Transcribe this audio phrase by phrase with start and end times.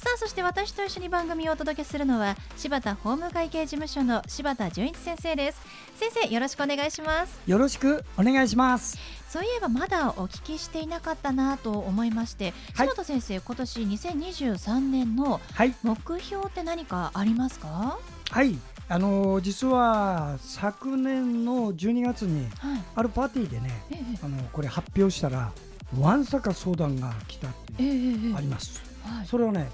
[0.00, 5.60] さあそして私と一緒に番組をお届けするのは柴田法務会計事務所の柴田純一先生です。
[5.96, 7.38] 先生よろしくお願いします。
[7.46, 8.96] よろしくお願いします。
[9.28, 12.88] そういえばまだお聞きしていなかったなと思いまして、はい。
[12.88, 15.74] 柴田先生今年2023年のはい。
[15.82, 17.98] 目標って何かありますか？
[18.30, 18.56] はい。
[18.88, 22.82] あのー実は昨年の12月にはい。
[22.94, 24.18] あるパーティーでねええ。
[24.24, 25.52] あのこれ発表したら
[25.98, 28.36] わんさか相談が来たってええいうええ。
[28.38, 28.80] あります。
[29.04, 29.26] はい。
[29.26, 29.68] それはね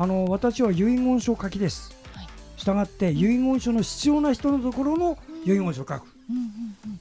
[0.00, 1.92] あの私は遺言書書きです。
[2.14, 2.26] はい。
[2.56, 6.02] したがって遺言書の必要な人のところの遺言書を書く。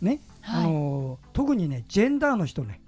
[0.01, 0.19] ね。
[0.41, 0.65] はい。
[0.65, 2.81] あのー特にねジェンダーの人ね。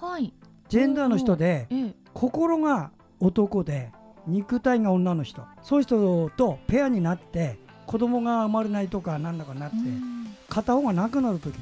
[0.00, 0.32] はい。
[0.68, 1.94] ジェンダーの人でええ。
[2.14, 3.90] 心が男で
[4.28, 5.42] 肉体が女の人。
[5.62, 10.36] そういう人とペアになって子供が生まれないとかなんだかなってうん。
[10.48, 11.56] 片方がなくなる時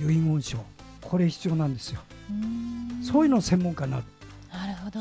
[0.00, 0.58] の遺言書。
[1.00, 2.00] これ必要なんですよ。
[2.28, 3.04] うん。
[3.04, 4.04] そういうの専門家になる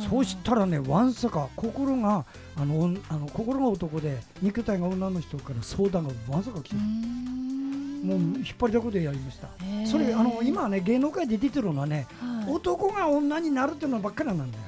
[0.09, 8.02] そうしたらねわんさか心があのあの心が男で肉体が女の人から相談がわんさか来てうん。
[8.04, 9.50] もう引っ張りだこでやりました。
[9.86, 12.54] それあの今はね芸能界で出てるのはねはい。
[12.54, 14.64] 男が女になるっていうのばっかりなんだよ。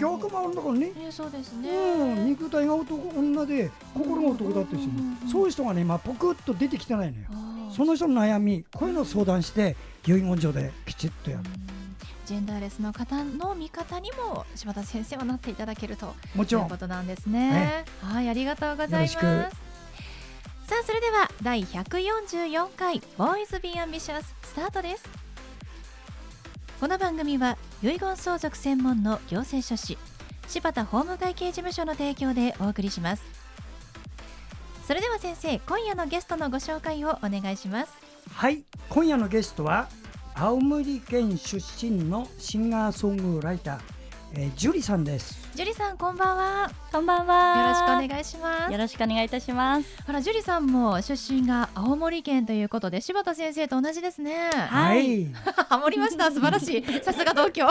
[0.00, 0.92] 逆もあるんだからね。
[0.96, 1.68] ええそうですね。
[1.70, 7.24] うん、肉体が男女で心が男だって人うんうんうんうんそういう人がね今ポクッと出てきてないのよ。
[7.30, 9.76] ああその人の悩みこういうのを相談して
[10.06, 11.42] 遺言書できちっとやる
[12.28, 17.86] ジェンダーレスの方の味方にも柴田先生はなっていただけるともちろというんことなんですね。
[18.02, 19.14] はい、ありがとうございます。
[19.16, 19.24] さ
[20.78, 25.08] あ、それでは第144回ボーイズビーアンビシャススタートです。
[26.78, 29.96] この番組は遺言相続専門の行政書士
[30.48, 33.24] 柴田法務会計事務所の提供でお送りします。
[34.86, 37.92] それでは先生、今夜のゲストのご紹介をお願いします。
[38.34, 39.88] はい今夜のゲストは
[40.40, 43.78] 青森県出身のシンガーソングライター、
[44.34, 46.70] えー、ジュリさんですジュリさん、こんばんは。
[46.92, 47.68] こんばんよは。
[47.70, 48.78] ろしくお願いしますよ。
[48.78, 50.00] ろしくお願いいたします。
[50.06, 54.50] ほら、ジュリさんも出身が青森県ということで、柴田先生と同じですね。
[54.52, 55.24] はい
[55.68, 56.30] ハモりました。
[56.30, 56.84] 素晴らしい。
[57.02, 57.66] さすが同郷。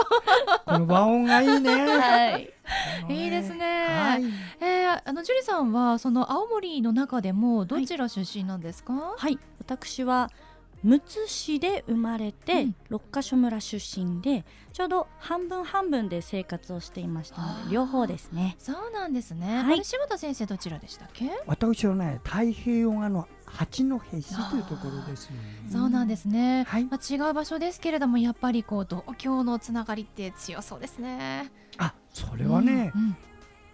[0.65, 2.53] この和音がいいねはい。
[3.07, 4.23] いいですねはい
[4.59, 8.93] えー、あのジュリさんはその青森の中でもどちら出身なんですか？
[9.17, 9.39] はい。
[9.59, 10.29] 私は
[10.83, 18.55] むつ市で生まれて、うん六ヶ所村出身で、ちょうど半分半分で生活をしていましたので、両方ですね。
[18.59, 19.63] そうなんですね。
[19.63, 21.29] はいあれ柴田先生どちらでしたっけ？
[21.45, 25.37] 私はね太平洋側の八戸市というところですね
[25.71, 26.63] そうなんですね。
[26.67, 31.51] はいまあ違う場所ですけれどもやっぱりこう同郷のつながりって強そうですね。
[31.77, 33.17] あそれはね、うんうん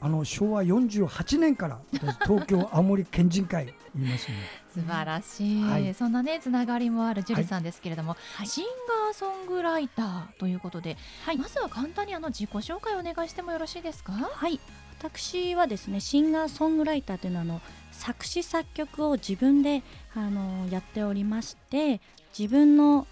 [0.03, 1.79] あの昭和48年から
[2.23, 4.35] 東京青森県人会いますね。
[4.73, 5.93] 素晴らしい、はい。
[5.93, 8.47] そんなねつながりもあるジュリさんですけれども、はい。
[8.47, 8.65] シン
[9.05, 11.37] ガーソングライターということで、はい。
[11.37, 14.11] まずは簡単にあの自己紹介をお願いしてもよろしいですか？
[14.11, 14.59] はい。
[14.99, 19.83] 私はですね、シンガーソングライターというのはあの作詞作曲を自分で
[20.15, 22.01] あのやっておりまして、
[22.37, 23.07] 自分の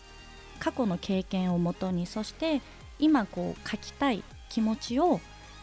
[0.60, 2.62] 過去の経験をもとに、そして
[3.00, 5.22] 今こう書きたい気持ちを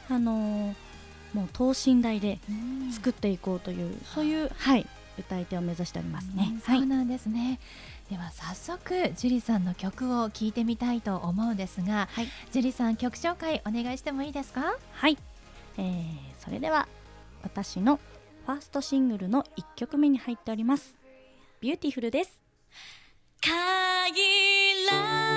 [0.08, 0.74] あの
[1.34, 2.38] もう等身大で
[2.92, 4.86] 作っていこうという、そういうはい
[5.18, 6.86] 歌い手を目指しておりますねそうい。
[6.86, 7.58] なんですね。
[8.08, 14.76] では早速ジュリさんの曲を聴いてみたいと思うんですが、はいジュリさん曲紹介お願いしてもいいですか？
[14.92, 15.18] はい。
[15.76, 16.88] えー、それでは
[17.42, 18.00] 私の
[18.46, 20.94] ファーストシングルの1曲目に入っております。
[21.60, 22.40] Beautiful です。
[23.40, 23.50] 限
[24.90, 25.27] ら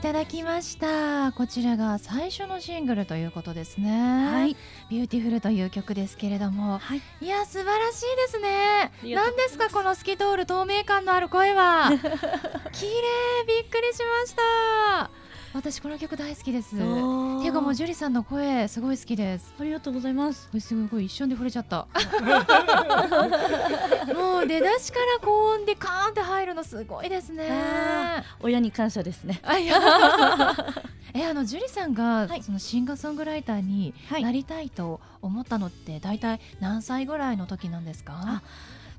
[0.00, 1.32] ただきました。
[1.32, 3.90] こちらが最初のシングルということですね。
[4.32, 4.56] はい。
[4.88, 6.78] Beautiful という曲ですけれども。
[6.78, 7.02] はい。
[7.20, 8.92] いや素晴らしいですね。
[9.14, 11.90] 何ですかこの透き通る透明感のある声は。
[12.72, 15.19] 綺麗びっくりしました
[15.52, 16.76] 私この曲大好きです。
[16.76, 19.52] ていうかもうジュリさんの声すごい好きです。
[19.58, 20.44] ありがとうございます。
[20.46, 21.88] これすごい一瞬で触れちゃった。
[24.14, 27.48] もう出だしから高音でカーンって入るのすごいですね。
[27.50, 29.40] あ親に感謝ですね。
[29.42, 29.80] あいや。
[31.14, 32.42] えあのジュリさんが、はい。
[32.44, 34.22] そのシンガーソングライターにはい。
[34.22, 38.20] なりたいと思ったのって大体何歳ぐらいの時なんですか？
[38.24, 38.42] あ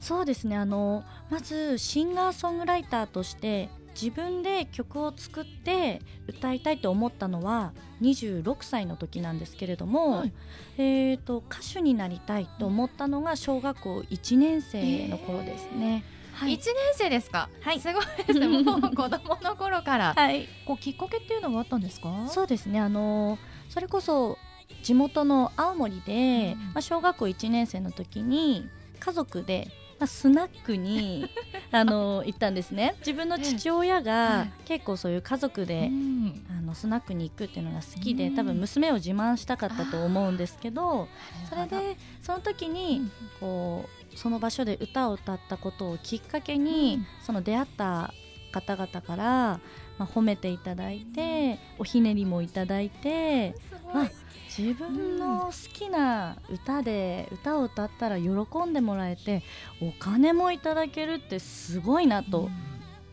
[0.01, 0.57] そうですね。
[0.57, 3.69] あのまずシンガーソングライターとして
[3.99, 10.33] 自分で曲を作って歌いたいと思ったのは26歳の時なんですけれども、はい。
[10.77, 16.03] えー、と歌手になりたいと思ったのが小学校1年生の頃ですね。
[16.33, 16.53] はい。
[16.53, 17.79] 一年生ですか、はい。
[17.79, 18.47] すごいですね。
[18.63, 22.27] もう子供の頃から、はい、こうきっかけっていうのはあったんですか？
[22.29, 22.79] そうですね。
[22.79, 23.37] あの
[23.69, 24.37] それこそ
[24.81, 26.63] 地元の青森で、うん。
[26.67, 28.67] まあ、小学校1年生の時に
[28.99, 29.67] 家族で、
[30.01, 31.29] まあ、スナックに
[31.71, 32.95] あの行ったんですね。
[33.01, 34.51] 自分の父親はがい。
[34.65, 36.43] 結構そういう家族うで、ん。
[36.49, 38.35] あのスナックに行くっていうのが好きで、うん。
[38.35, 41.07] 多分娘を自慢したかったと思うんですけど
[41.47, 47.05] それでその時にこうその場所で歌を歌ったことをきっかけに、うん。
[47.23, 48.11] その出会った
[48.51, 49.59] 方々から、
[49.99, 53.55] まあ、褒めていただいておひねりもいただいて
[53.93, 54.09] あ
[54.57, 58.29] 自分の好きな歌で歌を歌ったら喜
[58.67, 59.43] んでもらえて
[59.81, 62.49] お金もいただけるってすごいなと、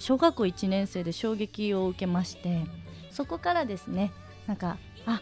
[0.01, 2.65] 小学校1年生で衝撃を受けまして
[3.13, 4.13] そこからですね
[4.47, 5.21] なんかあ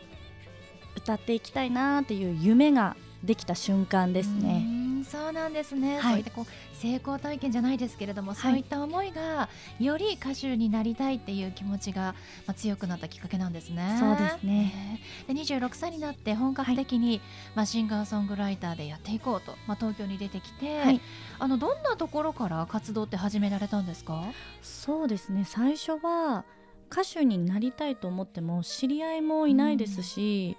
[0.97, 4.76] 歌っていきたいなっていう夢ができた瞬間ですね。
[5.07, 6.03] うんそうなんですね、はい。
[6.03, 9.49] そういったこう成功体験じゃないですけれども、そういった思いが
[9.79, 12.15] より歌手になりたいっていう気持ちが、
[12.47, 13.97] まあ、強くなったきっかけなんですね。
[13.99, 15.01] そうですね。
[15.27, 17.21] で26歳になって本格的に、
[17.55, 21.01] まあ、シンガーソングライターでやっていこうと、まあ、東京に出てきて、はい。
[21.39, 24.25] あのどんなところから活動って始められたんですか？
[24.63, 25.45] そうですね。
[25.47, 26.45] 最初は
[26.91, 30.57] 歌手になりたいと思っても知り合いもいないですし、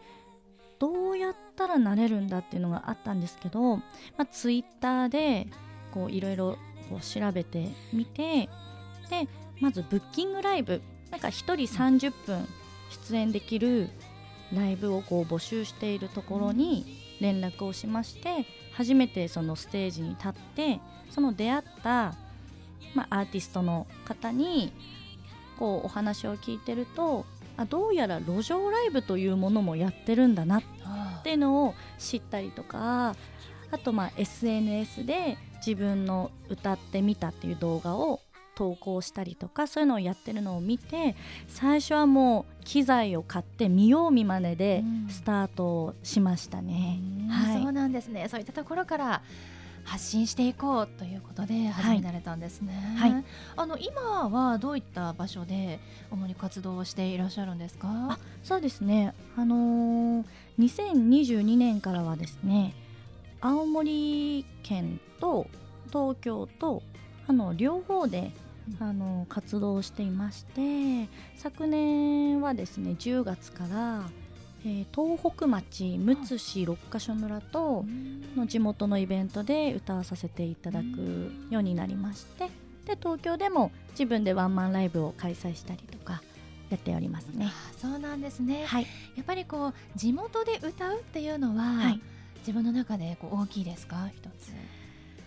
[0.80, 3.84] どうやったらなれるんだっていうのがあったんですけど、ま
[4.20, 5.48] あ、ツイッターで
[5.92, 6.58] こういろいろ
[6.90, 8.50] こう調べてみて
[9.10, 9.28] で
[9.60, 10.82] まずブッキングライブ。
[11.12, 12.48] なんか1人30分
[12.90, 13.90] 出演できる
[14.54, 20.80] ライブをこう募集しているところに連絡をしまして初めてそのステージに立って
[21.10, 22.14] その出会った、
[22.94, 24.72] まあ、アーティストの方に
[25.58, 27.26] こうお話を聞いてると
[27.58, 30.64] あどうやら路上ライブというものもやってるんだなっ
[31.24, 33.16] ていうのを知ったりとか
[33.72, 38.22] あとまあ SNS で自分の歌ってみたっていう動画を
[38.56, 41.16] 投稿したりとかそういうのをやってるのを見て
[41.48, 45.10] 最初はもう機材を買って見よう見まねでうん。
[45.10, 47.00] スタートをしましたね。
[47.00, 47.62] うんはい。
[47.62, 48.28] そうなんですね。
[48.30, 49.22] そういったところから
[49.88, 53.24] 発信していこうということで始められたんですね、はい。
[53.56, 55.80] あの今はどういった場所で
[56.12, 57.88] 主に活動をしていらっしゃるんですか？
[58.12, 60.26] あそうですね、あのー
[60.60, 62.74] 2022年からはですね
[63.42, 65.48] 青森県と
[65.90, 66.82] 東京と
[67.28, 68.32] あの両方で、
[68.80, 74.04] あの活動をしていまして昨年はですね10月から、
[74.66, 77.86] えー東北町むつ市六ヶ所村と
[78.36, 82.50] の地元のイベントで歌わさせていただくようになりまして
[82.86, 86.22] で東京でも自分でワンマンライブを開催したりとか
[86.70, 87.46] やっておりますね。
[87.48, 92.02] あそうなんですね、はい、やっぱりこう地元で歌うっていうのは、はい。
[92.40, 94.10] 自分の中でこう大きいですか？
[94.16, 94.54] 一つ。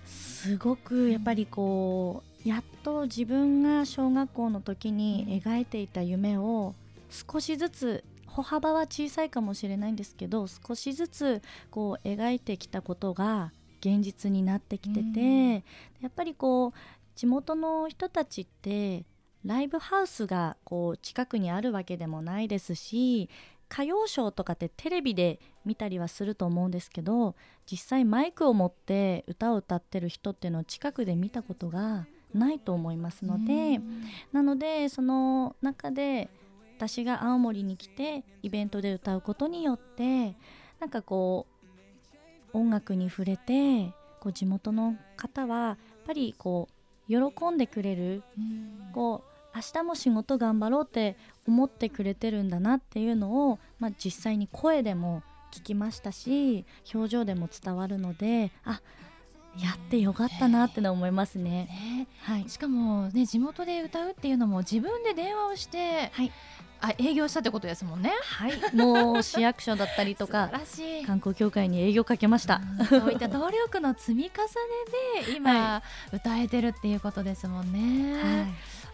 [0.06, 6.74] すごくやっぱりこうやっと自分が小学校の時に描いていた夢を
[7.10, 15.52] 少しずつ歩幅は小さいかもしれないんですけど少しずつこう描いてきたことが現実になってきてて、うん。
[16.00, 16.72] やっぱりこう
[17.16, 19.04] 地元の人たちって
[19.44, 23.30] ライブハウスがこう近くにあるわけでもないですし
[23.72, 27.36] 歌謡ショーとかってテレビで見たりはすると思うんですけど
[27.70, 34.04] 実際マイクを持って歌を歌ってる人っていうのを近くで見たことがないと思いますので、うん。
[34.32, 36.28] なのでその中で
[36.80, 40.34] 私が青森に来てイベントで歌うことによって
[40.80, 41.46] なんかこ
[42.54, 46.68] う音楽に触れてこう地元の方はやっぱりこ
[47.06, 48.92] う喜んでくれるうん。
[48.94, 55.22] こう明日も仕事頑張ろうって思ってくれてるんだなっていうのを、まあ、実際に声でも
[55.52, 58.80] 聞きましたし表情でも伝わるのであ
[59.58, 61.66] やってよかったなって思いますね。
[61.66, 62.08] ね。
[62.22, 66.32] はい、しかもね地元で歌うっていうのも自分で電話をしてはい
[66.80, 68.12] あ営業したってことですもんね。
[68.22, 68.74] はい。
[68.74, 70.50] もう市役所だったりとか
[71.06, 72.62] 観光協会に営業かけました。
[72.80, 72.86] うん。
[72.86, 75.82] そういった努力の積み重ねで今、
[76.12, 78.46] 歌えてるっていうことですもんね、はい。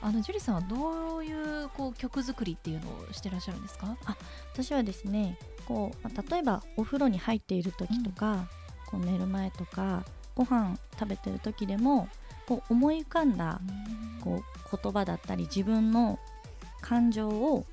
[0.02, 3.96] あのジュリさんはどういうこう曲作りっていうのをしてらっしゃるんですか？
[4.52, 8.48] 私はですねこうまあ例えばお風呂に入っている時とか、
[8.86, 12.08] こう寝る前とかご飯食べてる時でも
[12.46, 13.60] こう思い浮かんだ
[14.22, 16.18] こう言葉だったり自分の
[16.88, 17.66] 感情を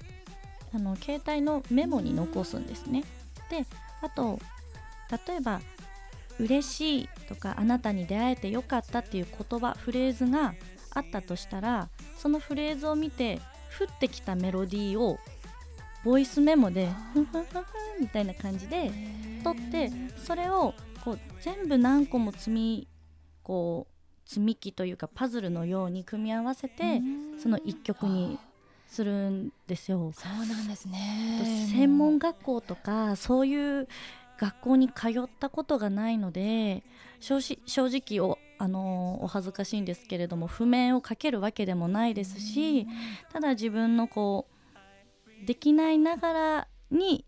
[0.74, 3.04] あの携帯のメモに残すんですね。
[3.50, 3.66] で
[4.02, 4.40] あと
[5.28, 5.62] 例えば
[6.40, 10.56] 「嬉しい」とか「あなたに出会えてよかった」っていう言葉フレーズが
[10.92, 13.40] あったとしたらそのフレーズを見て
[13.80, 15.20] 降ってきたメロディーを
[16.04, 18.92] ボイスメモで「ふんふんふんふん」みたいな感じで
[19.44, 22.88] 取ってそれをこう全部何個も積み
[23.44, 27.02] こう積み木というかパズルのように組み合わせて
[27.42, 28.40] その一曲に
[28.94, 30.12] するんですよ。
[30.14, 33.88] そうなんですね専門学校とかそういう
[34.38, 36.84] 学校に通ったことがないので
[37.20, 42.88] 正直正直おあのお恥ずかしいんですけれども譜面をかけるわけでもないですし
[43.32, 44.48] ただ自分のこ
[45.42, 47.26] うできないながらに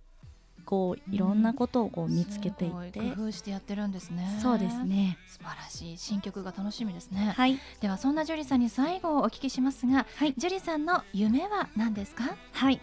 [0.65, 2.99] こういろんなことをこう見つけていって。
[2.99, 4.39] すごい工夫してやってるんですね。
[4.41, 5.17] そうですね。
[5.27, 7.59] 素晴らしい新曲が楽しみですね、はい。
[7.79, 10.33] ではそんなジュリさんに最後お聞きしますが、はい。
[10.37, 12.35] ジュリさんの夢は何ですか？
[12.51, 12.81] はい、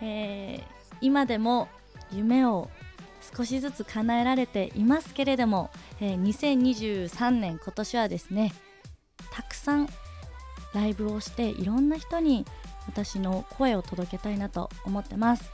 [0.00, 1.68] えー今でも
[2.12, 2.68] 夢を
[3.36, 8.52] 少しずつ叶えられていますけれども、えー2023年今年はですね
[9.32, 9.88] たくさん
[10.74, 12.44] ライブをしていろんな人に
[12.86, 15.50] 私の声を届けたいなと思ってます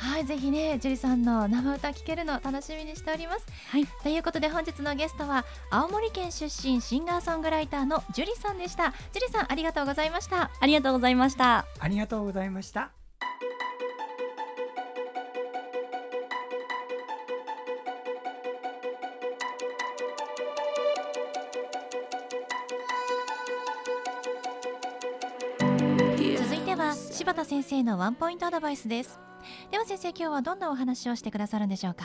[0.00, 3.46] はいぜひねジュリさんの生歌聴けるのを楽しみにしております。
[3.68, 3.86] はい。
[4.02, 8.94] ということで本日のゲストは青森県出身シンガーソングライターのジュリさんでした。
[9.12, 10.50] ジュリさんありがとうございました。
[10.58, 11.66] ありがとうございました。
[11.78, 12.92] ありがとうございました。
[26.38, 29.29] 続いては柴田先生のワンポイントアドバイスです
[29.70, 32.04] では先生今日はどんなお話をしてくださるんでしょうか？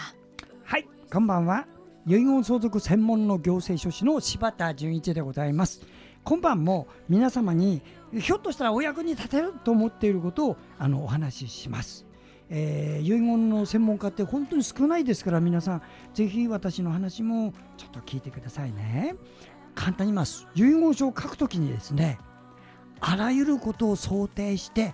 [0.64, 1.68] はいこんばんは。
[2.08, 5.82] 遺言相続専門の行政書士の柴田純一でございます。
[6.24, 7.82] 今晩も皆様に
[8.14, 12.06] ひょっとしたらお役に立てると思っていることをあのお話しします。
[12.50, 15.82] えー遺言の専門家って本当に少ないですから皆さん
[16.14, 19.16] ぜひ私の話もちょっと聞いてくださいね。
[19.74, 20.48] 簡単に言います。
[20.56, 22.20] 遺言書を書くときにですね
[23.00, 24.94] あらゆることを想定して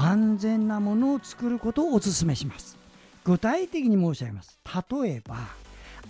[0.00, 2.78] 万全なものを作ることをお勧めします。
[3.22, 4.58] 具体的に申し上げます。
[5.02, 5.36] 例えば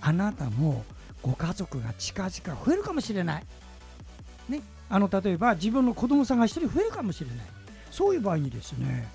[0.01, 0.85] あなたの
[1.21, 3.45] ご家族が近々増えるかもしれない、
[4.49, 7.37] ね、あの例えば自分の子供さんが一人増えるかもしれない。
[7.91, 9.09] そういう場合にですね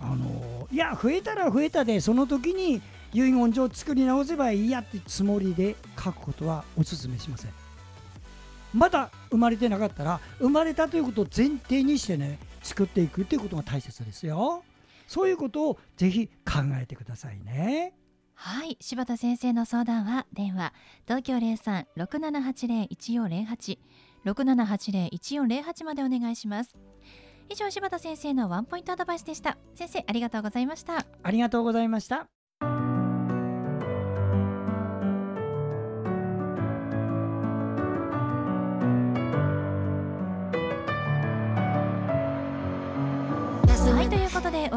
[0.00, 2.80] あのいや増えたら増えたでその時に
[3.12, 7.50] 遺言状を作り直せばいいやってつもりで書くことはお勧めしません。
[8.72, 14.64] まだ生まれてなかったら生まれたということを前提にしてね作っていくっていうことが大切ですよ。
[15.06, 16.32] そういうことをぜひ考
[16.80, 17.94] えてくださいね。
[18.34, 18.76] はい。
[18.80, 20.72] 柴田先生の相談は電話
[21.06, 23.78] 東京0367801408
[24.24, 26.74] 6780-1408までお願いします。
[27.48, 29.58] 以上柴田先生のワンポイントアドバイスでした。
[29.74, 31.06] 先生ありがとうございました。
[31.22, 32.26] ありがとうございました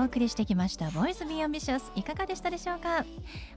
[0.05, 3.03] お送りしてきました「ボイスビーアンビシャスいかがでしたでしょうか？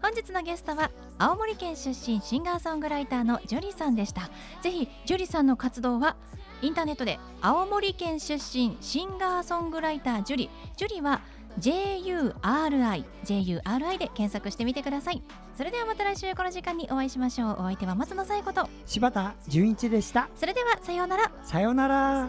[0.01, 4.31] 本日のゲストは青森県出身シンガーソングライターのジュリさんでした。
[4.63, 6.17] ぜひジュリさんの活動は
[6.63, 10.51] インターネットで青森県出身シンガーソングライタージュリ。
[10.75, 11.21] ジュリは
[11.59, 15.23] JURI JURI で検索してみてください。
[15.55, 17.53] それではまた来週この時間にお会いしましょう。
[17.59, 18.71] お相手は松野紗友子と。
[18.87, 20.31] 柴田純一でした。
[20.35, 21.31] それではさようなら。
[21.43, 22.27] さようなら